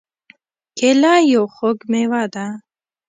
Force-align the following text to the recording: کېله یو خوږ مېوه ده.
کېله 0.77 1.13
یو 1.33 1.43
خوږ 1.55 1.77
مېوه 1.91 2.23
ده. 2.33 2.45